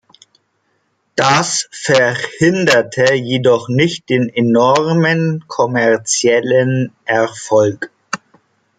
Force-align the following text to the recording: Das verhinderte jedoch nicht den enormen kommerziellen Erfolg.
Das 1.15 1.67
verhinderte 1.71 3.13
jedoch 3.13 3.69
nicht 3.69 4.09
den 4.09 4.29
enormen 4.29 5.45
kommerziellen 5.47 6.91
Erfolg. 7.05 7.91